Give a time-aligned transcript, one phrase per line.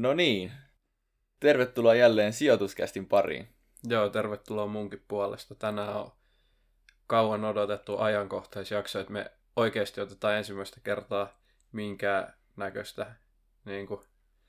[0.00, 0.52] No niin,
[1.40, 3.48] tervetuloa jälleen sijoituskästin pariin.
[3.88, 5.54] Joo, tervetuloa munkin puolesta.
[5.54, 6.12] Tänään on
[7.06, 11.40] kauan odotettu ajankohtaisjakso, että me oikeasti otetaan ensimmäistä kertaa
[11.72, 13.14] minkään näköistä,
[13.64, 14.00] niin kuin,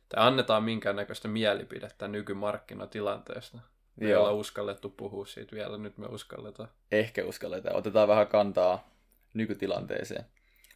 [0.09, 3.57] tai annetaan minkään näköistä mielipidettä nykymarkkinatilanteesta.
[3.95, 4.21] Me ei Joo.
[4.23, 6.70] olla uskallettu puhua siitä vielä, nyt me uskalletaan.
[6.91, 7.76] Ehkä uskalletaan.
[7.76, 8.90] Otetaan vähän kantaa
[9.34, 10.26] nykytilanteeseen.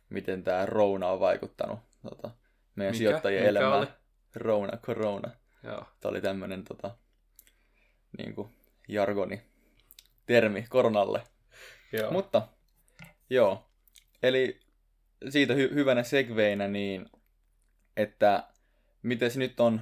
[0.09, 2.29] Miten tämä Rona on vaikuttanut tota,
[2.75, 2.97] meidän Mikä?
[2.97, 3.73] sijoittajien Mikä elämään.
[3.73, 3.87] oli?
[4.35, 5.31] Rona, corona.
[5.63, 5.83] Joo.
[5.99, 6.97] Tämä oli tämmöinen tota,
[8.17, 8.49] niin kuin
[8.87, 9.41] jargoni
[10.25, 11.23] termi koronalle.
[11.91, 12.11] Joo.
[12.11, 12.47] Mutta
[13.29, 13.69] joo,
[14.23, 14.59] eli
[15.29, 17.05] siitä hy- hyvänä segveinä niin,
[17.97, 18.43] että
[19.01, 19.81] miten nyt on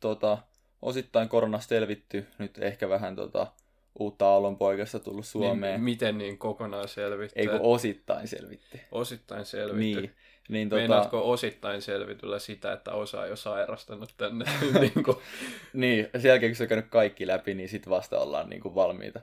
[0.00, 0.38] tota,
[0.82, 3.52] osittain koronasta selvitty, nyt ehkä vähän tota,
[3.98, 5.74] uutta aallonpoikasta tullut Suomeen.
[5.74, 7.40] Niin, miten niin kokonaan selvittää?
[7.40, 8.80] Ei kun osittain selvitti.
[8.92, 10.00] Osittain selvitty.
[10.00, 10.16] Niin,
[10.48, 14.44] niin tota, Meinaatko osittain selvityllä sitä, että osa on jo sairastanut tänne?
[14.80, 15.16] niin kuin,
[15.72, 18.74] niin, sen jälkeen kun se on käynyt kaikki läpi, niin sitten vasta ollaan niin kuin
[18.74, 19.20] valmiita.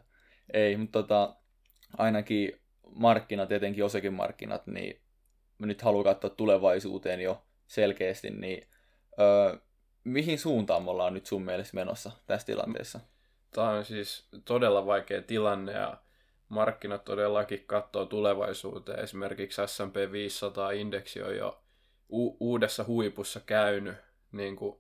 [0.54, 1.36] Ei, mutta tota,
[1.98, 2.62] ainakin
[2.96, 5.02] markkinat, etenkin osakemarkkinat, niin
[5.60, 8.68] nyt haluan katsoa tulevaisuuteen jo selkeästi, niin
[9.20, 9.58] öö,
[10.04, 13.00] mihin suuntaan me ollaan nyt sun mielestä menossa tässä tilanteessa?
[13.54, 15.98] Tämä on siis todella vaikea tilanne ja
[16.50, 19.00] markkinat todellakin katsoo tulevaisuuteen.
[19.00, 21.64] Esimerkiksi S&P 500-indeksi on jo
[22.10, 23.96] u- uudessa huipussa käynyt
[24.32, 24.80] niin kuin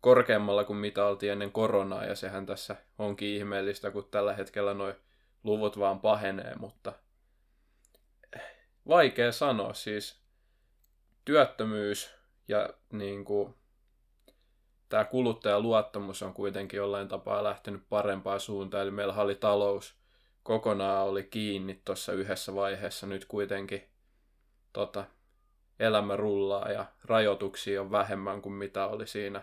[0.00, 4.92] korkeammalla kuin mitä oltiin ennen koronaa, ja sehän tässä onkin ihmeellistä, kun tällä hetkellä nuo
[5.44, 6.92] luvut vaan pahenee, mutta
[8.88, 9.74] vaikea sanoa.
[9.74, 10.20] Siis
[11.24, 12.14] työttömyys
[12.48, 13.54] ja niin kuin,
[14.88, 18.82] tämä kuluttajaluottamus on kuitenkin jollain tapaa lähtenyt parempaan suuntaan.
[18.82, 19.94] Eli meillä oli talous
[20.46, 23.06] kokonaan oli kiinni tuossa yhdessä vaiheessa.
[23.06, 23.82] Nyt kuitenkin
[24.72, 25.04] tota,
[25.78, 29.42] elämä rullaa ja rajoituksia on vähemmän kuin mitä oli siinä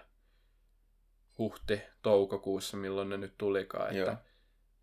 [1.38, 3.96] huhti-toukokuussa, milloin ne nyt tulikaan.
[3.96, 4.12] Joo.
[4.12, 4.25] Että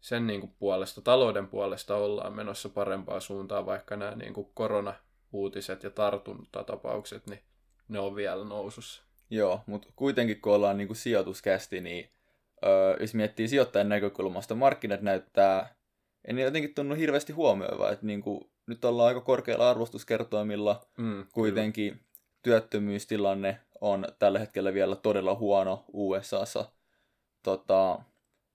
[0.01, 5.83] sen niin kuin puolesta, talouden puolesta ollaan menossa parempaan suuntaan, vaikka nämä niin kuin korona-uutiset
[5.83, 7.41] ja tartuntatapaukset, niin
[7.89, 9.03] ne on vielä nousussa.
[9.31, 12.11] Joo, mutta kuitenkin kun ollaan niin kuin sijoituskästi, niin
[12.65, 15.80] öö, jos miettii sijoittajan näkökulmasta, markkinat näyttää,
[16.25, 21.27] en ne jotenkin tunnu hirveästi huomioiva, että niin kuin, nyt ollaan aika korkealla arvostuskertoimilla, Mm,
[21.33, 22.01] kuitenkin
[22.43, 26.65] työttömyystilanne on tällä hetkellä vielä todella huono USAssa.
[27.43, 27.99] Tota,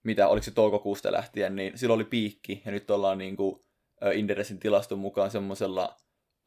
[0.04, 3.62] mitä, oliko se toukokuusta lähtien, niin silloin oli piikki, ja nyt ollaan niin kuin,
[4.14, 5.96] Inderesin tilaston mukaan semmoisella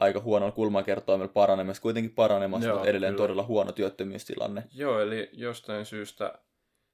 [0.00, 3.24] aika huonolla kulmakertoimella paranemassa, kuitenkin paranemassa, Joo, mutta edelleen kyllä.
[3.24, 4.64] todella huono työttömyystilanne.
[4.74, 6.38] Joo, eli jostain syystä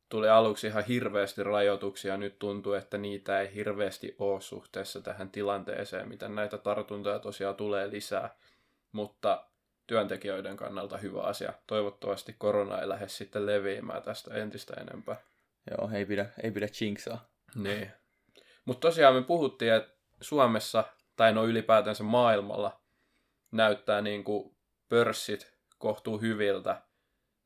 [0.09, 6.09] tuli aluksi ihan hirveästi rajoituksia, nyt tuntuu, että niitä ei hirveästi ole suhteessa tähän tilanteeseen,
[6.09, 8.37] miten näitä tartuntoja tosiaan tulee lisää,
[8.93, 9.47] mutta
[9.87, 11.53] työntekijöiden kannalta hyvä asia.
[11.67, 15.17] Toivottavasti korona ei lähde sitten leviämään tästä entistä enempää.
[15.71, 17.29] Joo, ei pidä, ei pidä jinksaa.
[17.55, 17.93] Niin.
[18.65, 20.85] Mutta tosiaan me puhuttiin, että Suomessa,
[21.17, 22.81] tai no ylipäätänsä maailmalla,
[23.53, 24.57] näyttää niin kuin
[24.89, 26.83] pörssit kohtuu hyviltä,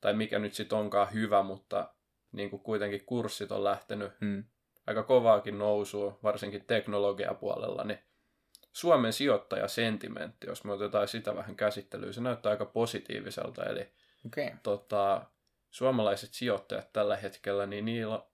[0.00, 1.94] tai mikä nyt sitten onkaan hyvä, mutta
[2.32, 4.44] niin kuin kuitenkin kurssit on lähtenyt Hmm.
[4.86, 7.98] aika kovaakin nousua, varsinkin teknologiapuolella, niin
[8.72, 13.88] Suomen sijoittajasentimentti, jos me otetaan sitä vähän käsittelyyn, se näyttää aika positiiviselta, eli.
[14.26, 14.50] Okay.
[14.62, 15.26] tota,
[15.70, 18.26] suomalaiset sijoittajat tällä hetkellä, niin niillä on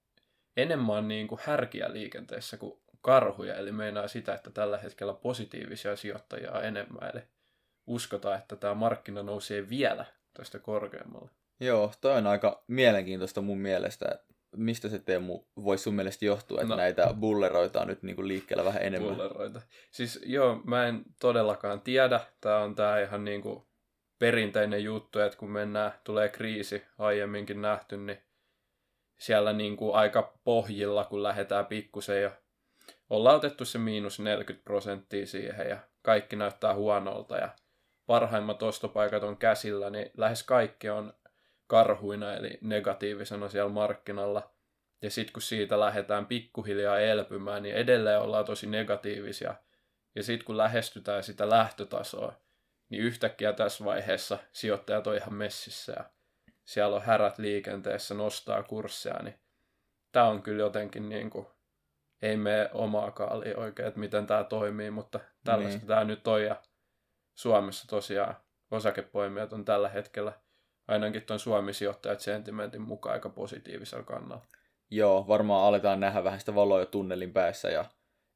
[0.56, 6.52] enemmän niin kuin härkiä liikenteessä kuin karhuja, eli meinaa sitä, että tällä hetkellä positiivisia sijoittajia
[6.52, 7.22] on enemmän, eli
[7.86, 11.30] uskotaan, että tämä markkina nousee vielä tästä korkeammalle.
[11.66, 14.18] Joo, toi on aika mielenkiintoista mun mielestä,
[14.56, 16.76] mistä se Teemu voisi sun mielestä johtua, että no.
[16.76, 19.14] Näitä bulleroita on nyt niinku liikkeellä vähän enemmän.
[19.14, 19.60] Pulleroita.
[19.90, 22.20] Siis joo, mä en todellakaan tiedä.
[22.40, 23.66] Tämä on tää ihan niinku
[24.18, 28.18] perinteinen juttu, että kun mennään, tulee kriisi aiemminkin nähty, niin
[29.18, 32.30] siellä niinku aika pohjilla, kun lähdetään pikkusen ja
[33.10, 37.48] ollaan otettu se miinus 40 prosenttia siihen ja kaikki näyttää huonolta ja
[38.06, 41.14] parhaimmat ostopaikat on käsillä, niin lähes kaikki on
[41.66, 44.50] karhuina eli negatiivisena siellä markkinalla.
[45.02, 49.54] Ja sitten kun siitä lähdetään pikkuhiljaa elpymään, niin edelleen ollaan tosi negatiivisia.
[50.14, 52.32] Ja sitten kun lähestytään sitä lähtötasoa,
[52.88, 56.04] niin yhtäkkiä tässä vaiheessa sijoittajat on ihan messissä ja
[56.64, 59.40] siellä on härät liikenteessä, nostaa kursseja, niin
[60.12, 61.46] tämä on kyllä jotenkin niin kuin,
[62.22, 65.86] ei mene omaa kaalia oikein, että miten tämä toimii, mutta tällaista Niin.
[65.86, 66.62] tämä nyt on ja
[67.34, 68.36] Suomessa tosiaan
[68.70, 70.32] osakepoimijat on tällä hetkellä
[70.88, 74.46] ainakin tuon Suomi-sijoittajat sentimentin mukaan aika positiivisella kannalla.
[74.90, 77.84] Joo, varmaan aletaan nähdä vähän sitä valoa jo tunnelin päässä ja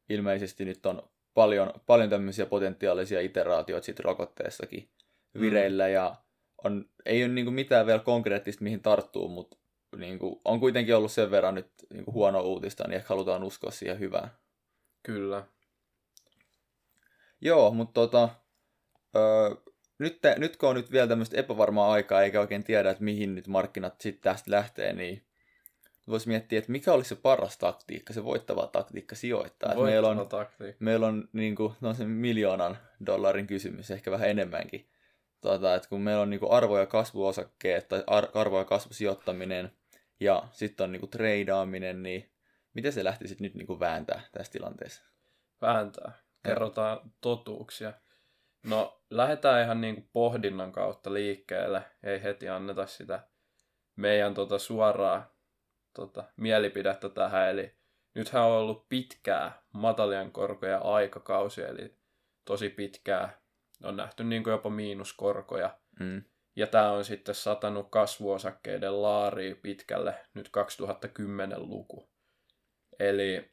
[0.09, 1.03] ilmeisesti nyt on
[1.35, 4.91] paljon, paljon tämmöisiä potentiaalisia iteraatioita siitä rokotteestakin
[5.41, 6.17] vireillä ja
[6.65, 9.57] on, ei ole niin kuin mitään vielä konkreettista, mihin tarttuu, mutta
[9.97, 13.45] niin kuin, on kuitenkin ollut sen verran nyt niin kuin huono uutista, niin ehkä halutaan
[13.45, 14.31] uskoa siihen hyvään.
[15.03, 15.47] Kyllä.
[17.41, 18.29] Joo, mutta tota,
[19.17, 19.51] öö,
[19.99, 23.49] nyt, nyt kun on nyt vielä tämmöistä epävarmaa aikaa, eikä oikein tiedä, että mihin nyt
[23.49, 25.23] markkinat sitten tästä lähtee, niin
[26.09, 29.69] voisi miettiä, että mikä olisi se paras taktiikka, se voittava taktiikka sijoittaa.
[29.69, 30.85] Voittava meillä on, taktiikka.
[30.85, 34.89] meillä on niin kuin, no se miljoonan dollarin kysymys, ehkä vähän enemmänkin.
[35.41, 39.73] Tota, että kun meillä on niin kuin arvo- ja kasvuosakkeet tai ar- arvo- ja kasvusijoittaminen
[40.21, 42.31] ja sitten on niin kuin treidaaminen, niin
[42.75, 45.03] miten se lähtisit nyt niin kuin vääntää tässä tilanteessa?
[45.63, 46.13] Vääntää.
[46.43, 47.93] Kerrotaan totuuksia.
[48.67, 51.83] No, lähdetään ihan niin kuin pohdinnan kautta liikkeelle.
[52.03, 53.21] Ei heti anneta sitä
[53.97, 55.35] meidän tota suoraa
[55.95, 57.51] tota, mielipidettä tähän.
[57.51, 57.75] Eli
[58.15, 61.95] nythän on ollut pitkää matalien korkoja aikakausi, eli
[62.45, 63.41] tosi pitkää.
[63.85, 65.79] On nähty niin kuin jopa miinuskorkoja.
[66.01, 66.23] Mm.
[66.57, 72.11] Ja tämä on sitten satanut kasvuosakkeiden laariin pitkälle nyt 2010-luku.
[72.99, 73.51] Eli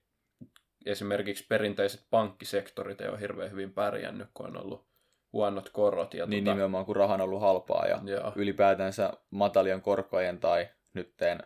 [0.85, 4.87] esimerkiksi perinteiset pankkisektorit ei ole hirveän hyvin pärjännyt, kun on ollut
[5.35, 6.13] huonot korot.
[6.13, 8.31] Ja Niin tota, nimenomaan, kun rahan on ollut halpaa ja Joo.
[8.35, 11.39] ylipäätänsä matalien korkojen tai nytten,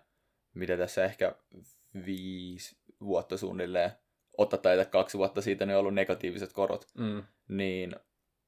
[0.53, 1.35] mitä tässä ehkä
[2.05, 3.91] viisi vuotta suunnilleen,
[4.37, 7.95] ottaa tai kaksi vuotta siitä ne on ollut negatiiviset korot, Mm, niin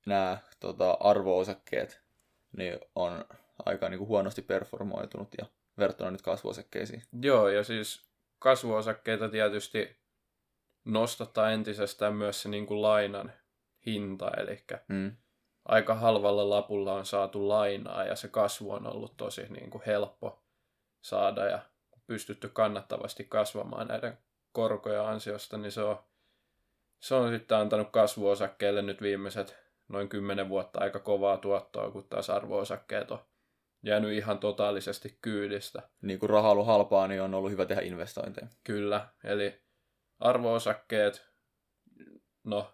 [0.05, 2.01] nämä tota, arvo-osakkeet
[2.57, 3.25] niin on
[3.65, 5.45] aika niin kuin, huonosti performoitunut ja
[5.77, 7.03] verrattuna nyt kasvuosakkeisiin.
[7.21, 8.05] Joo, ja siis
[8.39, 9.95] kasvuosakkeita tietysti
[10.85, 13.31] nostattaa entisestään myös se niin kuin lainan
[13.85, 15.15] hinta, eli Mm.
[15.71, 20.43] Aika halvalla lapulla on saatu lainaa ja se kasvu on ollut tosi niin kuin helppo
[21.01, 21.59] saada ja
[22.07, 24.17] pystytty kannattavasti kasvamaan näiden
[24.51, 25.99] korkoja ansiosta, niin se on,
[26.99, 29.57] se on sitten antanut kasvuosakkeille nyt viimeiset
[29.87, 33.19] noin 10 vuotta aika kovaa tuottoa, kun taas arvoosakkeet on
[33.83, 35.81] jäänyt ihan totaalisesti kyydistä.
[36.01, 38.47] Niin kun raha on ollut halpaa, niin on ollut hyvä tehdä investointeja.
[38.63, 39.61] Kyllä, eli
[40.19, 41.31] arvoosakkeet,
[42.43, 42.73] no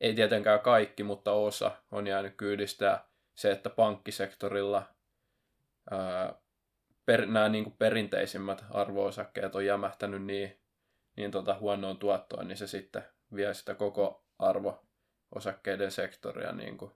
[0.00, 3.04] ei tietenkään kaikki, mutta osa on jäänyt kyydistä.
[3.34, 4.82] Se, että pankkisektorilla
[5.90, 6.34] ää,
[7.06, 10.60] per, nämä niin kuin perinteisimmät arvoosakkeet on jämähtänyt niin,
[11.16, 13.02] niin tota huonoon tuottoon, niin se sitten
[13.34, 16.92] vie sitä koko arvoosakkeiden sektoria niin kuin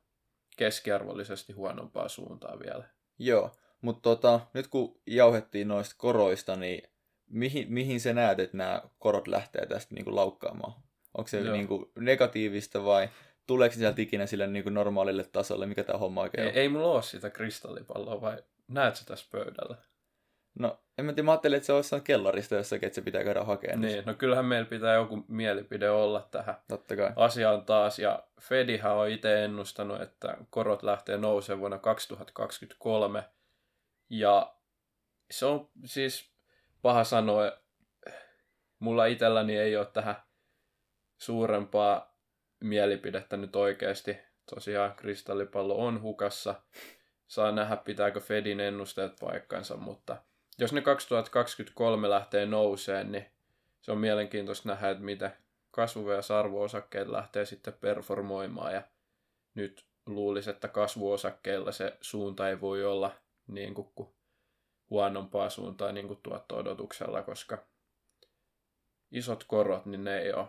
[0.57, 2.85] keskiarvollisesti huonompaa suuntaan vielä.
[3.19, 3.51] Joo,
[3.81, 6.83] mutta tota, nyt kun jauhettiin noista koroista, niin
[7.31, 10.83] mihin, mihin sä näet, että nämä korot lähtee tästä niin kuin laukkaamaan?
[11.14, 11.53] Onko se Joo.
[11.53, 13.09] niin kuin negatiivista vai
[13.47, 15.67] tuleeko sieltä ikinä sille niin kuin normaalille tasolle?
[15.67, 16.56] Mikä tämä homma oikein Ei, on?
[16.56, 18.37] ei mulla ole sitä kristallipalloa, vai
[18.69, 19.76] näet sä tässä pöydällä?
[20.59, 23.44] No, en mä tiedä, mä ajattelin, että se olisi kellarista jossakin, että se pitää käydä
[23.44, 23.81] hakemaan.
[23.81, 27.12] Niin, no kyllähän meillä pitää joku mielipide olla tähän Totta kai.
[27.17, 27.99] asiaan taas.
[27.99, 33.25] Ja Fedihän on itse ennustanut, että korot lähtee nousemaan vuonna 2023.
[34.11, 34.55] Ja
[35.31, 36.31] se on siis
[36.82, 37.53] paha sanoa.
[38.79, 40.17] Mulla itselläni ei ole tähän
[41.23, 42.17] suurempaa
[42.61, 44.17] mielipidettä nyt oikeasti.
[44.55, 46.55] Tosiaan kristallipallo on hukassa.
[47.27, 50.17] Saa nähdä, pitääkö Fedin ennusteet paikkansa, mutta
[50.59, 53.27] jos ne 2023 lähtee nouseen, niin
[53.81, 55.32] se on mielenkiintoista nähdä, että miten
[55.70, 58.75] kasvu- ja sarvuosakkeet lähtee sitten performoimaan.
[58.75, 58.82] Ja
[59.55, 63.13] nyt luulisi, että kasvuosakkeilla se suunta ei voi olla
[63.46, 64.08] niin kuin
[64.91, 67.58] huonompaa suuntaa niin kuin tuotto-odotuksella, koska
[69.11, 70.46] isot korot, niin ne ei, ole,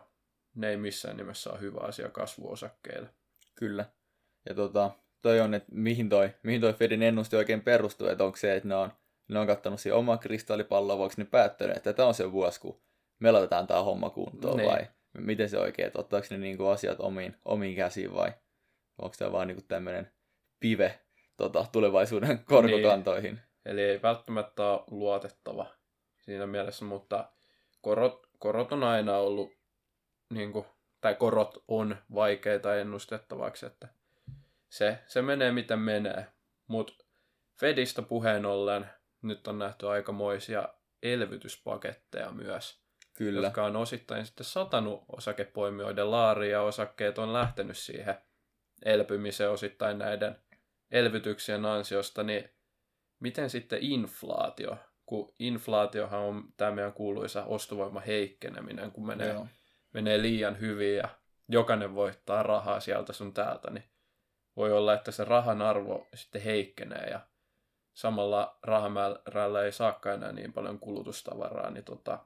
[0.56, 3.10] ne ei missään nimessä ole hyvä asia kasvuosakkeille.
[3.56, 3.86] Kyllä.
[4.50, 4.92] Ja tota,
[5.22, 8.70] toi on, että mihin toi, mihin toi Fedin ennuste oikein perustuu, että onko se, että
[8.70, 8.92] ne on,
[9.28, 12.82] ne on kattanut siihen omaa kristallipalloa, voiko ne päättänyt, että tämä on se vuosi, kun
[13.20, 14.70] me laitetaan tämä homma kuntoon Niin.
[14.70, 18.34] vai miten se oikein, että ottaako ne niinku asiat omiin, omiin käsiin vai
[19.02, 20.12] onko tämä vaan niinku tämmöinen
[20.60, 21.00] pive
[21.38, 23.40] tota, tulevaisuuden korkokantoihin.
[23.66, 25.66] Eli ei välttämättä ole luotettava
[26.22, 27.30] siinä mielessä, mutta
[27.82, 29.52] korot, korot on aina ollut,
[30.34, 30.66] niin kuin,
[31.02, 33.88] tai korot on vaikeita ennustettavaksi, että
[34.70, 36.28] se, se menee miten menee.
[36.68, 37.06] Mutta
[37.60, 38.86] Fedistä puheen ollen
[39.22, 40.70] nyt on nähty aikamoisia
[41.04, 42.82] elvytyspaketteja myös,
[43.18, 43.48] Kyllä.
[43.48, 48.16] jotka on osittain sitten satanut osakepoimijoiden laariin ja osakkeet on lähtenyt siihen
[48.86, 50.36] elpymiseen osittain näiden
[50.92, 52.50] elvytyksien ansiosta, niin
[53.20, 59.48] miten sitten inflaatio, kun inflaatiohan on tämä meidän kuuluisa ostovoiman heikkeneminen, kun menee, Joo.
[59.94, 61.10] Menee liian hyvin ja
[61.48, 63.84] jokainen voittaa rahaa sieltä sun täältä, niin
[64.56, 67.20] voi olla, että se rahan arvo sitten heikkenee ja
[67.94, 72.20] samalla rahamäärällä ei saakaan enää niin paljon kulutustavaraa, niin tota,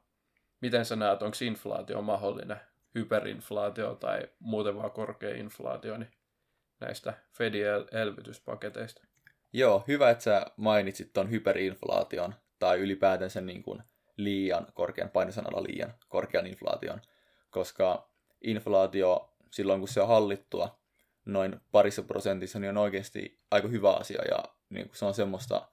[0.61, 2.59] miten sä näet, onko inflaatio mahdollinen,
[2.95, 6.11] hyperinflaatio tai muuten vaan korkea inflaatio, niin
[6.79, 9.01] näistä Fedin el- elvytyspaketeista?
[9.53, 13.83] Joo, hyvä, että sä mainitsit ton hyperinflaation tai ylipäätänsä niin kuin
[14.17, 17.01] liian korkean, painosanalla liian korkean inflaation,
[17.57, 18.09] koska
[18.41, 20.79] inflaatio silloin kun se on hallittua
[21.25, 25.67] noin parissa prosentissa, niin on oikeasti aika hyvä asia ja niin kuin se on semmoista,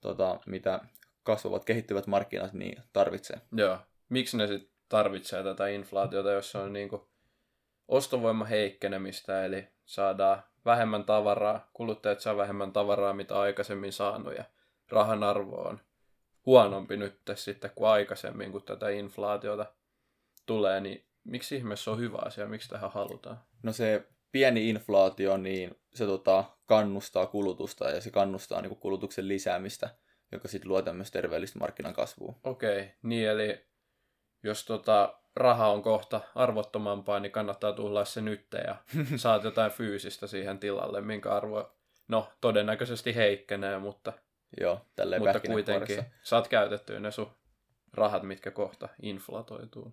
[0.00, 0.80] tota, mitä
[1.22, 3.40] kasvavat, kehittyvät markkinat niin tarvitsee.
[3.52, 3.78] Joo.
[4.08, 7.08] Miksi ne sitten tarvitsee tätä inflaatiota, jos on niinku
[7.88, 14.44] ostovoima heikkenemistä, eli saadaan vähemmän tavaraa, kuluttajat saa vähemmän tavaraa, mitä aikaisemmin saanut, ja
[14.88, 15.80] rahan arvo on
[16.46, 19.66] huonompi nyt sitten kuin aikaisemmin, kun tätä inflaatiota
[20.46, 23.40] tulee, niin miksi ihmeessä on hyvä asia, miksi tähän halutaan?
[23.62, 29.90] No se pieni inflaatio, niin se tota, kannustaa kulutusta ja se kannustaa niin kulutuksen lisäämistä,
[30.32, 32.34] joka sitten luo tämmöistä terveellistä markkinan kasvua.
[32.44, 33.66] Okei, okay, niin eli
[34.42, 38.76] jos tota, raha on kohta arvottomampaa, niin kannattaa tulla se nyt ja
[39.16, 41.76] saat jotain fyysistä siihen tilalle, minkä arvo,
[42.08, 44.12] no todennäköisesti heikkenee, mutta,
[44.60, 44.86] Joo,
[45.18, 47.36] mutta kuitenkin saat käytettyä ne sun
[47.92, 49.90] rahat, mitkä kohta inflatoituu.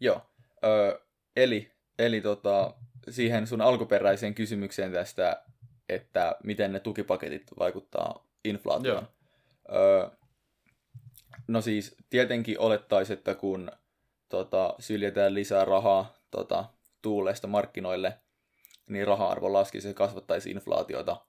[0.00, 0.22] Joo,
[0.64, 1.00] öö,
[1.36, 2.74] eli, eli tota,
[3.10, 5.42] siihen sun alkuperäiseen kysymykseen tästä,
[5.88, 9.08] että miten ne tukipaketit vaikuttaa inflaatioon.
[9.72, 10.08] Öö,
[11.48, 13.70] no siis tietenkin olettaisiin, että kun
[14.28, 16.64] tota, syljetään lisää rahaa tota,
[17.02, 18.18] tuulesta markkinoille,
[18.88, 21.26] niin raha-arvo laskisi ja kasvattaisi inflaatiota.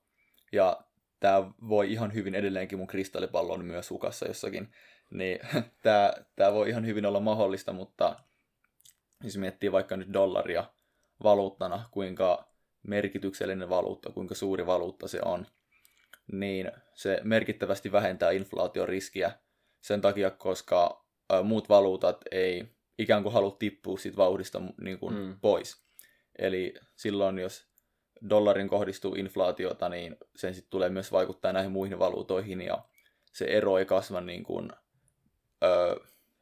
[0.52, 0.82] Ja
[1.20, 4.72] tämä voi ihan hyvin edelleenkin mun kristallipallon myös hukassa jossakin,
[5.10, 5.40] niin
[6.36, 8.20] tämä voi ihan hyvin olla mahdollista, mutta
[9.24, 10.66] jos miettii vaikka nyt dollaria
[11.24, 12.52] valuuttana, kuinka
[12.84, 15.48] merkityksellinen valuutta, kuinka suuri valuutta se on,
[16.32, 19.32] niin se merkittävästi vähentää inflaation riskiä
[19.82, 21.06] sen takia, koska
[21.44, 25.40] muut valuutat ei ikään kuin halua tippua siitä vauhdista niin kuin mm.
[25.42, 25.84] pois.
[26.40, 27.68] Eli silloin, jos
[28.30, 32.86] dollarin kohdistuu inflaatiota, niin sen sitten tulee myös vaikuttaa näihin muihin valuutoihin, ja
[33.32, 34.70] se ero ei kasva niin kuin,
[35.64, 36.00] ö,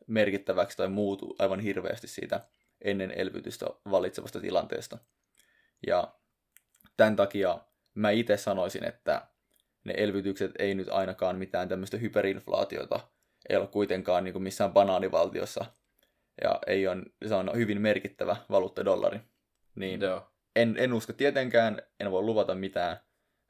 [0.08, 2.42] merkittäväksi tai muutu aivan hirveästi siitä
[2.82, 4.98] ennen elvytystä valitsevasta tilanteesta.
[5.88, 6.14] Ja
[6.98, 7.60] tämän takia
[7.94, 9.28] mä itse sanoisin, että
[9.84, 13.00] ne elvytykset ei nyt ainakaan mitään tämmöistä hyperinflaatiota,
[13.50, 15.66] ei ole kuitenkaan niin kuin missään banaanivaltiossa,
[16.44, 19.20] ja ei on, se on hyvin merkittävä valuutta dollari.
[19.76, 20.32] Niin Joo.
[20.56, 22.98] En, en usko tietenkään, en voi luvata mitään,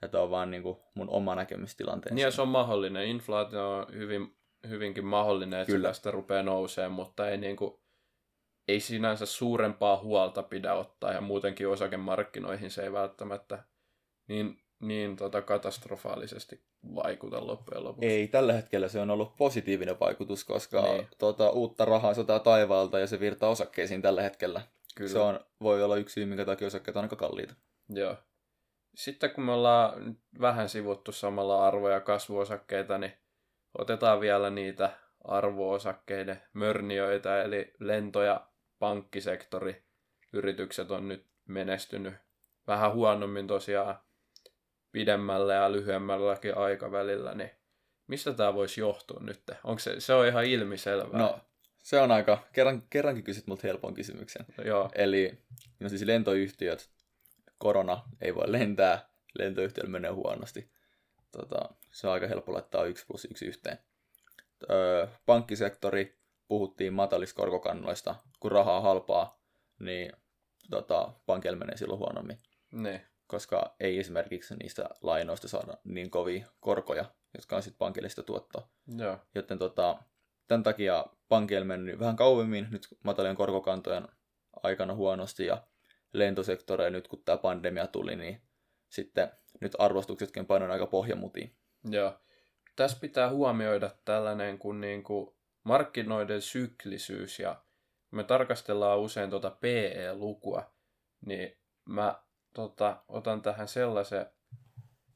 [0.01, 2.15] että on vaan niin kuin mun oma näkemys tilanteesta.
[2.15, 3.07] Niin ja se on mahdollinen.
[3.07, 4.37] Inflaatio on hyvin,
[4.69, 5.93] hyvinkin mahdollinen, että Kyllä.
[5.93, 7.79] sitä rupeaa nousemaan, mutta ei niin kuin,
[8.69, 13.63] ei sinänsä suurempaa huolta pidä ottaa ja muutenkin osakemarkkinoihin se ei välttämättä
[14.27, 16.61] niin, niin tota katastrofaalisesti
[16.95, 18.09] vaikuta loppujen lopuksi.
[18.09, 21.07] Ei, tällä hetkellä se on ollut positiivinen vaikutus, koska niin.
[21.17, 24.61] tota, uutta rahaa sotaa taivaalta ja se virtaa osakkeisiin tällä hetkellä.
[24.95, 25.11] Kyllä.
[25.11, 27.53] Se on, voi olla yksi syy, minkä takia osakkeet on aika kalliita.
[27.89, 28.15] Joo.
[28.95, 33.13] Sitten kun me ollaan vähän sivuttu samalla arvo- ja kasvuosakkeita, niin
[33.77, 34.91] otetaan vielä niitä
[35.23, 38.48] arvoosakkeiden mörniöitä, eli lento- ja
[38.79, 39.83] pankkisektori
[40.33, 42.13] yritykset on nyt menestynyt
[42.67, 43.99] vähän huonommin tosiaan
[44.91, 47.51] pidemmällä ja lyhyemmälläkin aikavälillä, niin
[48.07, 49.41] mistä tämä voisi johtua nyt?
[49.63, 51.19] Onko se, se on ihan ilmiselvää?
[51.19, 51.39] No,
[51.77, 54.45] se on aika, kerran, kerrankin kysyt multa helpon kysymyksen.
[54.65, 54.89] Joo.
[54.95, 55.37] Eli
[55.79, 56.89] no siis lentoyhtiöt,
[57.57, 59.09] korona ei voi lentää,
[59.39, 60.71] lentoyhtiöllä menee huonosti.
[61.31, 63.79] Tota, se on aika helppo laittaa yksi plus yksi yhteen.
[64.69, 66.18] Öö, pankkisektori,
[66.49, 69.39] puhuttiin matalista korkokannoista, kun rahaa halpaa,
[69.79, 70.11] niin
[70.69, 72.37] tota, pankilla menee silloin huonommin.
[72.71, 73.05] Ne.
[73.27, 78.69] Koska ei esimerkiksi niistä lainoista saada niin kovia korkoja, jotka on sitten pankille sitä tuottoa.
[78.97, 79.17] Joo.
[79.35, 80.03] Joten tota,
[80.47, 84.07] tämän takia pankilla mennyt vähän kauemmin nyt matalien korkokantojen
[84.63, 85.63] aikana huonosti ja
[86.13, 88.41] lentosektoreja nyt kun tämä pandemia tuli, niin
[88.89, 91.55] sitten nyt arvostuksetkin painoin aika pohjamutiin.
[91.83, 92.19] Joo.
[92.75, 97.61] Tässä pitää huomioida tällainen kuin, niin kuin markkinoiden syklisyys ja
[98.11, 100.71] me tarkastellaan usein tuota PE-lukua,
[101.25, 102.23] niin mä
[102.53, 104.25] tota, otan tähän sellaisen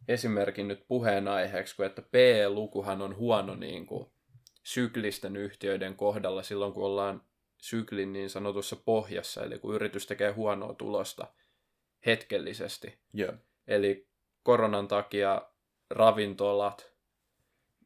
[0.07, 4.13] esimerkin nyt puheenaiheeksi, kun että PE-lukuhan on huono niin kuin,
[4.63, 7.21] syklisten yhtiöiden kohdalla silloin, kun ollaan
[7.61, 11.27] syklin niin sanotussa pohjassa, eli kun yritys tekee huonoa tulosta
[12.05, 12.99] hetkellisesti.
[13.19, 13.35] Yeah.
[13.67, 14.07] Eli
[14.43, 15.41] koronan takia
[15.89, 16.93] ravintolat,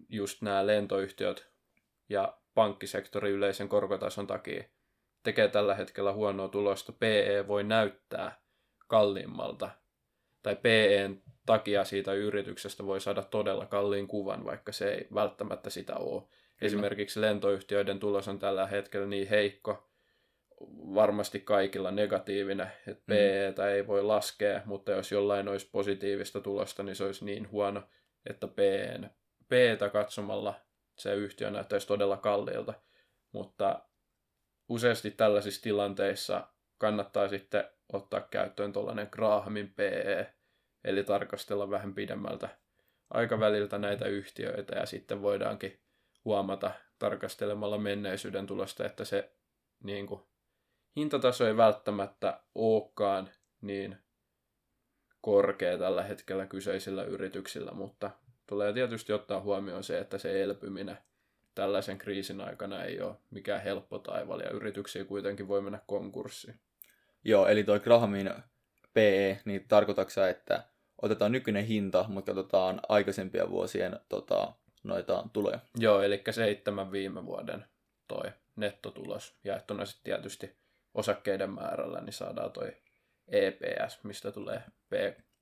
[0.10, 1.52] just nämä lentoyhtiöt
[2.10, 4.64] ja pankkisektori yleisen korkotason takia
[5.24, 6.92] tekee tällä hetkellä huonoa tulosta.
[6.92, 8.42] PE voi näyttää
[8.88, 9.70] kalliimmalta.
[10.44, 15.96] Tai PEn takia siitä yrityksestä voi saada todella kalliin kuvan, vaikka se ei välttämättä sitä
[15.96, 16.22] ole.
[16.22, 16.32] Kyllä.
[16.62, 19.90] Esimerkiksi lentoyhtiöiden tulos on tällä hetkellä niin heikko,
[20.96, 23.56] varmasti kaikilla negatiivinen, että mm.
[23.56, 27.84] PE ei voi laskea, mutta jos jollain olisi positiivista tulosta, niin se olisi niin huono,
[28.30, 29.10] että PN,
[29.46, 30.67] Ptä katsomalla
[31.00, 32.74] se yhtiö näyttäisi todella kalliilta,
[33.32, 33.82] mutta
[34.70, 40.34] useasti tällaisissa tilanteissa kannattaa sitten ottaa käyttöön tuollainen Grahamin PE,
[40.84, 42.50] eli tarkastella vähän pidemmältä
[43.10, 45.80] aikaväliltä näitä yhtiöitä ja sitten voidaankin
[46.26, 49.32] huomata tarkastelemalla menneisyyden tulosta, että se
[49.84, 50.22] niin kuin,
[50.96, 53.30] hintataso ei välttämättä olekaan
[53.62, 53.98] niin
[55.22, 58.12] korkea tällä hetkellä kyseisillä yrityksillä, mutta
[58.48, 60.98] tulee tietysti ottaa huomioon se, että se elpyminen
[61.56, 66.60] tällaisen kriisin aikana ei ole mikään helppo taival ja yrityksiä kuitenkin voi mennä konkurssiin.
[67.24, 68.34] Joo, eli toi Grahamin
[68.94, 70.64] PE, niin tarkoitatko että
[71.02, 75.60] otetaan nykyinen hinta, mutta katsotaan aikaisempia vuosien tota, noita tuloja?
[75.78, 77.66] Joo, eli seitsemän viime vuoden
[78.08, 80.56] toi nettotulos jaettuna sitten tietysti
[80.94, 82.78] osakkeiden määrällä, niin saadaan toi
[83.28, 84.94] EPS, mistä tulee P,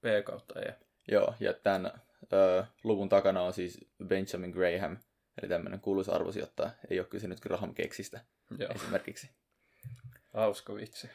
[0.02, 0.76] P kautta E.
[1.12, 2.02] Joo, ja tämän
[2.34, 4.98] ö, luvun takana on siis Benjamin Graham,
[5.42, 6.70] eli tämmöinen kuuluisa arvosijoittaja.
[6.90, 8.22] Ei ole kysynyt Graham Keksistä
[8.60, 8.72] Joo.
[8.76, 9.30] esimerkiksi.
[10.34, 11.10] Hauska vitsi.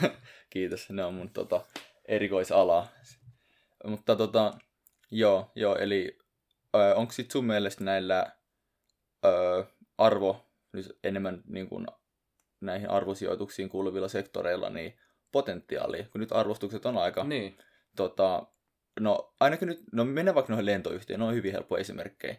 [0.50, 1.64] Kiitos, ne on mun tota,
[2.04, 2.88] erikoisalaa.
[3.84, 4.54] Mutta tota,
[5.10, 6.18] joo, joo, eli
[6.74, 8.32] ö, onko sitten sun mielestä näillä
[9.24, 9.64] ö,
[9.98, 10.46] arvo,
[11.04, 11.86] enemmän niin kuin
[12.60, 14.98] näihin arvosijoituksiin kuuluvilla sektoreilla, niin
[15.32, 17.24] potentiaalia, kun nyt arvostukset on aika...
[17.24, 17.58] Niin.
[17.96, 18.46] Tota,
[19.00, 22.36] no ainakin nyt, no mennään vaikka noihin lentoyhtiöihin, ne on hyvin helppo esimerkkejä.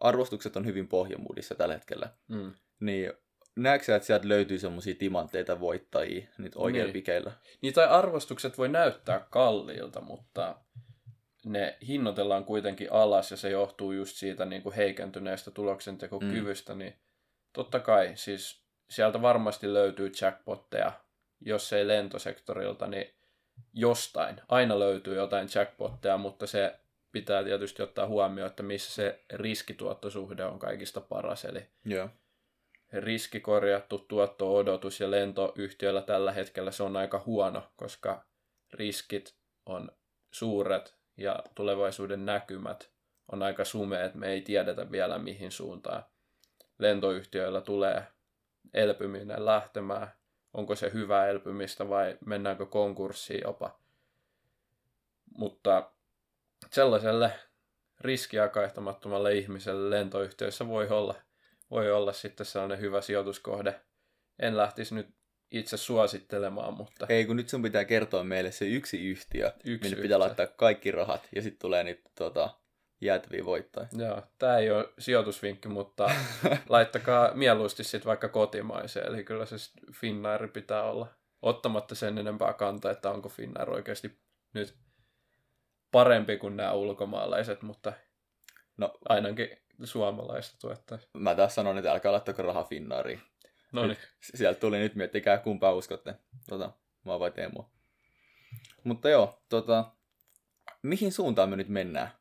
[0.00, 2.10] Arvostukset on hyvin pohjamuudissa tällä hetkellä.
[2.28, 2.52] Mm.
[2.80, 3.12] Niin
[3.56, 6.92] näetkö että sieltä löytyy semmoisia timantteita voittajia nyt oikein niin.
[6.92, 7.32] pikeillä?
[7.62, 10.56] Niin, tai arvostukset voi näyttää kalliilta, mutta
[11.46, 16.78] ne hinnoitellaan kuitenkin alas ja se johtuu just siitä niin kuin heikentyneestä tuloksentekokyvystä, mm.
[16.78, 16.94] niin
[17.52, 20.92] totta kai siis sieltä varmasti löytyy jackpotteja,
[21.40, 23.17] jos ei lentosektorilta, niin
[23.74, 24.40] jostain.
[24.48, 26.78] Aina löytyy jotain jackpotteja, mutta se
[27.12, 31.44] pitää tietysti ottaa huomioon, että missä se riskituottosuhde on kaikista paras.
[31.44, 32.10] Eli yeah.
[32.92, 38.24] riskikorjattu tuotto-odotus ja lentoyhtiöillä tällä hetkellä se on aika huono, koska
[38.72, 39.34] riskit
[39.66, 39.92] on
[40.30, 42.90] suuret ja tulevaisuuden näkymät
[43.32, 44.14] on aika sumeet.
[44.14, 46.04] Me ei tiedetä vielä mihin suuntaan
[46.78, 48.06] lentoyhtiöillä tulee
[48.74, 50.17] elpyminen lähtemään.
[50.54, 53.78] Onko se hyvää elpymistä vai mennäänkö konkurssiin jopa.
[55.36, 55.92] Mutta
[56.70, 57.32] sellaiselle
[58.00, 61.14] riskiä kaihtamattomalle ihmiselle lentoyhtiöissä voi olla,
[61.70, 63.80] voi olla sitten sellainen hyvä sijoituskohde.
[64.38, 65.08] En lähtisi nyt
[65.50, 67.06] itse suosittelemaan, mutta...
[67.08, 70.90] Ei, kun nyt sun pitää kertoa meille se yksi yhtiö, yksi mille pitää laittaa kaikki
[70.90, 72.50] rahat, ja sitten tulee niitä tota,
[73.00, 73.88] jäätäviä voittajia.
[73.92, 76.10] Joo, tämä ei ole sijoitusvinkki, mutta
[76.68, 79.56] laittakaa mieluusti sitten vaikka kotimaiseen, eli kyllä se
[79.92, 81.06] Finnair pitää olla
[81.42, 84.18] ottamatta sen enempää kantaa, että onko Finnair oikeasti
[84.54, 84.74] nyt
[85.90, 87.92] parempi kuin nämä ulkomaalaiset, mutta
[88.76, 89.48] no, ainakin
[89.84, 90.98] suomalaista tuottaa.
[91.14, 93.20] Mä taas sanon, että älkää laittako rahaa Finnairiin.
[93.72, 93.98] No niin.
[94.20, 96.14] Sieltä tuli nyt, miettikää kumpaa uskotte.
[96.48, 96.72] Tota,
[97.04, 97.64] mä vai Teemu.
[98.84, 99.84] Mutta joo, tota,
[100.82, 102.17] mihin suuntaan me nyt mennään?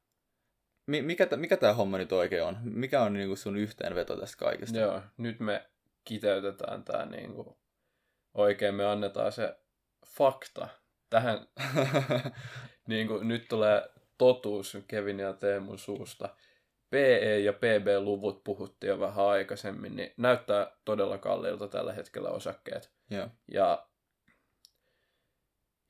[0.87, 2.57] Mikä, mikä tämä homma nyt oikein on?
[2.63, 4.79] Mikä on niinku sun yhteenveto tästä kaikesta?
[4.79, 5.69] Joo, nyt me
[6.03, 7.57] kiteytetään tämä niinku,
[8.33, 9.55] oikein, me annetaan se
[10.07, 10.67] fakta.
[11.09, 11.47] Tähän
[12.87, 16.29] niinku, nyt tulee totuus Kevin ja Teemun suusta.
[16.89, 22.91] PE ja PB-luvut puhuttiin jo vähän aikaisemmin, niin näyttää todella kalliilta tällä hetkellä osakkeet.
[23.11, 23.29] Yeah.
[23.51, 23.87] Ja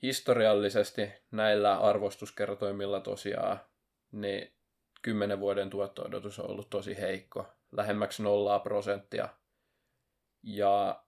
[0.01, 3.60] historiallisesti näillä arvostuskertoimilla tosiaan,
[4.12, 4.56] niin
[5.07, 9.29] kymmenen vuoden tuotto-odotus on ollut tosi heikko, lähemmäksi nollaa prosenttia.
[10.43, 11.03] Ja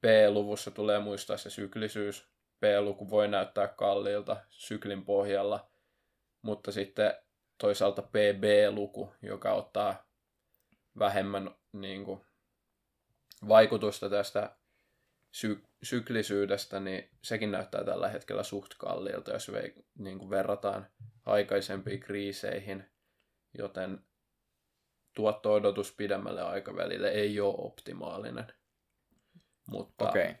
[0.00, 2.28] P-luvussa tulee muistaa se syklisyys.
[2.60, 5.70] P-luku voi näyttää kalliilta syklin pohjalla,
[6.42, 7.14] mutta sitten
[7.58, 10.06] toisaalta PB-luku, joka ottaa
[10.98, 12.20] vähemmän niin kuin,
[13.48, 14.56] vaikutusta tästä
[15.32, 20.86] sy- syklisyydestä, niin sekin näyttää tällä hetkellä suht kalliilta, jos ve, niin kuin verrataan
[21.26, 22.97] aikaisempiin kriiseihin,
[23.58, 24.00] joten
[25.14, 28.46] tuotto-odotus pidemmälle aikavälille ei ole optimaalinen.
[29.70, 30.34] Mutta okay.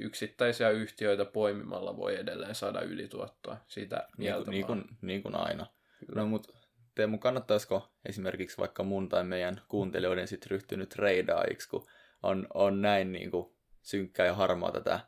[0.00, 3.56] yksittäisiä yhtiöitä poimimalla voi edelleen saada ylituottoa.
[3.68, 5.66] Sitä niin, kuin, niin, kuin, niin kuin aina.
[6.06, 6.20] Kyllä.
[6.20, 6.58] No mutta
[6.98, 11.86] Teemu, kannattaisiko esimerkiksi vaikka mun tai meidän kuuntelijoiden sitten ryhtynyt treidaajiksi, kun
[12.22, 15.00] on, on näin niin kuin synkkää ja harmaa tätä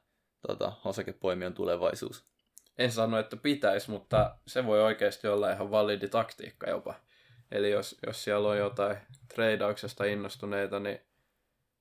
[0.46, 2.26] tota, osakepoimion tulevaisuus?
[2.78, 6.94] En sano, että pitäisi, mutta se voi oikeasti olla ihan validi taktiikka jopa.
[7.50, 8.96] Eli jos, jos siellä on jotain
[9.34, 11.00] treidauksesta innostuneita, niin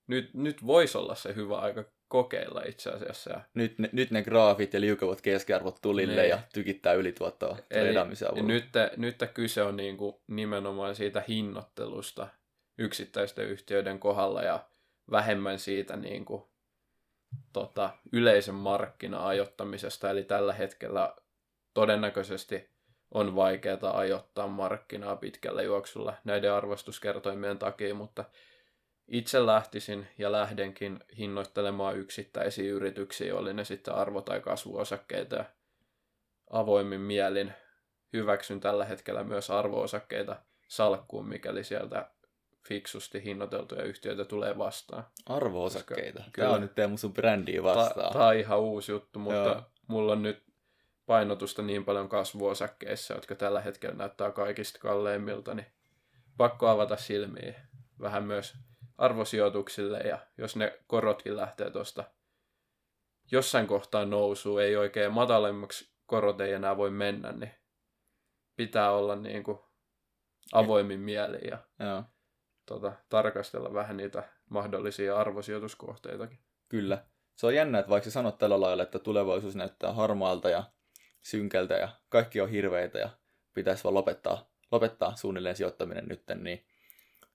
[0.08, 3.32] nyt, nyt voisi olla se hyvä aika kokeilla itse asiassa.
[3.32, 6.30] Ja Nyt, ne, nyt ne graafit ja liukavat keskiarvot tulille Niin.
[6.30, 8.47] ja tykittää ylituottoa treidaamisen avulla.
[8.47, 8.65] nyt,
[8.97, 12.28] nyt kyse on niin kuin nimenomaan siitä hinnoittelusta
[12.78, 14.65] yksittäisten yhtiöiden kohdalla ja
[15.12, 16.43] vähemmän siitä niin kuin,
[17.54, 20.10] tota, yleisen markkina-ajoittamisesta.
[20.10, 21.15] Eli tällä hetkellä
[21.74, 22.70] todennäköisesti
[23.12, 28.26] on vaikeaa ajoittaa markkinaa pitkällä juoksulla näiden arvostuskertoimien takia, mutta
[29.08, 35.46] itse lähtisin ja lähdenkin hinnoittelemaan yksittäisiä yrityksiä, oli ne sitten arvo- tai kasvuosakkeita ja
[36.50, 37.54] avoimin mielin
[38.13, 40.36] hyväksyn tällä hetkellä myös arvoosakkeita
[40.68, 42.12] salkkuun, mikäli sieltä
[42.69, 45.03] fiksusti hinnoiteltuja yhtiöitä tulee vastaan.
[45.25, 46.19] Arvo-osakkeita.
[46.19, 46.49] Koska- Tämä kyllä.
[46.49, 48.13] on nyt teemu sun brändiä vastaan.
[48.13, 49.62] Tämä on ihan uusi juttu, mutta Joo.
[49.88, 50.43] mulla on nyt
[51.05, 55.65] painotusta niin paljon kasvuosakkeissa, jotka tällä hetkellä näyttää kaikista kalleimmilta, niin
[56.38, 57.53] pakko avata silmiä
[58.01, 58.53] vähän myös
[58.97, 62.03] arvosijoituksille ja jos ne korotkin lähtee tuosta
[63.32, 67.51] jossain kohtaa nousuu, ei oikein matalemmaksi korot ei enää voi mennä, niin
[68.55, 69.60] pitää olla niin kuin
[70.51, 72.03] avoimin mieli ja Joo,
[72.69, 76.39] tota, tarkastella vähän niitä mahdollisia arvosijoituskohteitakin.
[76.69, 77.03] kyllä.
[77.36, 80.63] Se on jännä, että vaikka sä sanot tällä lailla, että tulevaisuus näyttää harmaalta ja
[81.21, 83.10] synkältä ja kaikki on hirveitä ja
[83.53, 86.65] pitäisi vaan lopettaa, lopettaa suunnilleen sijoittaminen nytten, niin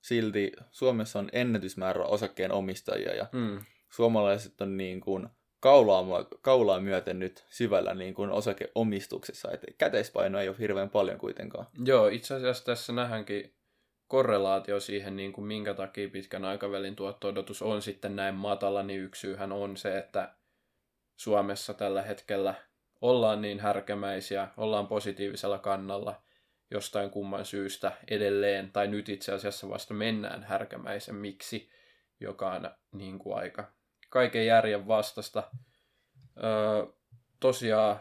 [0.01, 3.65] silti Suomessa on ennätysmäärä osakkeen omistajia ja Mm.
[3.91, 5.29] suomalaiset on niin kuin
[5.61, 6.05] kaulaa,
[6.41, 11.67] kaulaa myöten nyt syvällä niin kuin osakeomistuksessa, että käteispaino ei ole hirveän paljon kuitenkaan.
[11.85, 13.55] Joo, itse asiassa tässä nähdäänkin
[14.09, 19.21] korrelaatio siihen, niin kuin minkä takia pitkän aikavälin tuotto-odotus on sitten näin matala, niin yksi
[19.21, 20.35] syyhän on se, että
[21.17, 22.55] Suomessa tällä hetkellä
[23.01, 26.23] ollaan niin härkämäisiä, ollaan positiivisella kannalla
[26.71, 31.71] jostain kumman syystä edelleen, tai nyt itse asiassa vasta mennään härkämäisemmiksi,
[32.21, 33.73] joka on niin kuin aika
[34.11, 35.51] kaiken järjen vastasta.
[36.45, 36.87] Öö,
[37.41, 38.01] tosiaan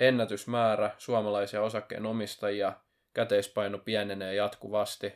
[0.00, 2.72] ennätysmäärä suomalaisia osakkeenomistajia,
[3.14, 5.12] käteispaino pienenee jatkuvasti.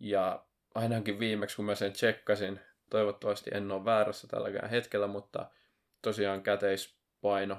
[0.00, 5.50] Ja ainakin viimeksi, kun mä sen tsekkasin, toivottavasti en ole väärässä tälläkään hetkellä, mutta
[6.02, 7.58] tosiaan käteispaino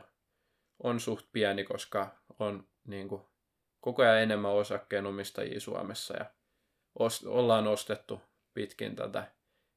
[0.84, 3.22] on suht pieni, koska on niin kuin,
[3.82, 6.26] koko ajan enemmän osakkeenomistajia Suomessa ja
[7.00, 8.22] ost- ollaan ostettu
[8.54, 9.28] pitkin tätä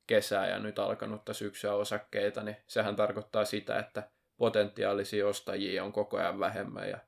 [0.07, 6.17] kesää ja nyt alkanutta syksyä osakkeita, niin sehän tarkoittaa sitä, että potentiaalisia ostajia on koko
[6.17, 6.99] ajan vähemmän ja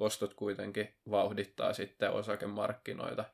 [0.00, 3.24] ostot kuitenkin vauhdittaa sitten osakemarkkinoita.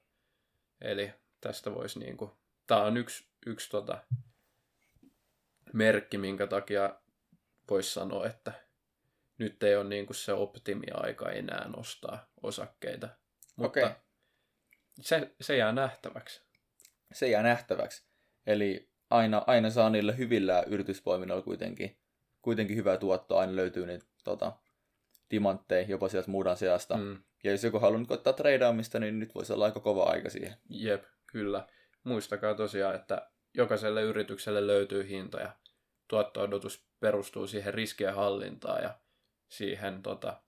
[0.80, 3.98] Eli tästä voisi niinku, tämä on yksi, yksi tota
[5.72, 6.94] merkki, minkä takia
[7.70, 8.52] voisi sanoa, että
[9.38, 13.08] nyt ei ole niinku se optimiaika enää nostaa osakkeita.
[13.56, 13.88] Mutta Okei.
[15.00, 16.42] se, se jää nähtäväksi.
[17.12, 18.04] Se jää nähtäväksi.
[18.46, 21.98] Eli aina, aina saa niillä hyvillä yrityspoiminnoilla kuitenkin,
[22.42, 24.52] kuitenkin hyvää tuottoa, aina löytyy niitä tota,
[25.28, 26.96] timantteja jopa sieltä muudan seasta.
[26.96, 27.22] Mm.
[27.44, 30.56] Ja jos joku haluaa nyt ottaa treidaamista, niin nyt voisi olla aika kova aika siihen.
[30.68, 31.66] Jep, kyllä.
[32.04, 35.52] Muistakaa tosiaan, että jokaiselle yritykselle löytyy hinta ja
[36.08, 38.98] tuotto-odotus perustuu siihen riskien hallintaan ja
[39.48, 40.42] siihen tota,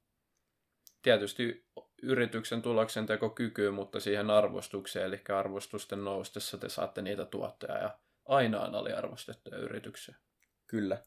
[1.02, 1.66] tietysti
[2.02, 8.74] yrityksen tuloksentekokykyyn, mutta siihen arvostukseen, eli arvostusten noustessa te saatte niitä tuottoja ja aina on
[8.74, 10.16] aliarvostettuja yrityksiä.
[10.66, 11.04] Kyllä.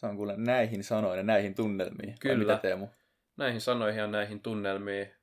[0.00, 2.08] Se on kuule näihin sanoin ja näihin tunnelmiin.
[2.08, 2.52] Vai Kyllä.
[2.52, 2.88] Mitä Teemu?
[3.36, 5.14] näihin sanoihin ja näihin tunnelmiin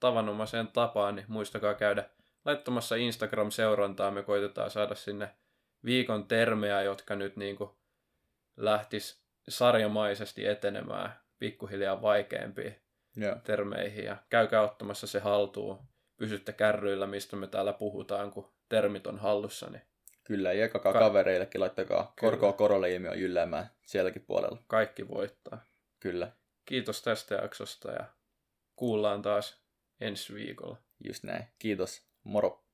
[0.00, 2.04] tavanomaiseen tapaan, niin muistakaa käydä
[2.44, 4.10] laittamassa Instagram-seurantaa.
[4.10, 5.30] Me koitetaan saada sinne
[5.84, 7.70] viikon termejä, jotka nyt niin kuin
[8.56, 12.76] lähtis sarjamaisesti etenemään pikkuhiljaa vaikeampiin
[13.16, 13.36] Joo.
[13.44, 14.04] termeihin.
[14.04, 15.78] Ja käykää ottamassa se haltuun.
[16.16, 19.82] Pysytte kärryillä, mistä me täällä puhutaan, kun termit on hallussa, niin
[20.26, 22.30] Kyllä, ja jakakaa Ka- kavereillekin, laittakaa Kyllä.
[22.30, 24.58] korkoa korolle ilmiö jylläämään sielläkin puolella.
[24.66, 25.64] kaikki voittaa.
[26.00, 26.32] Kyllä,
[26.64, 28.04] Kiitos tästä jaksosta ja
[28.76, 29.60] kuullaan taas
[30.00, 30.76] ensi viikolla.
[31.04, 31.44] just näin.
[31.58, 32.02] Kiitos.
[32.24, 32.65] Moro.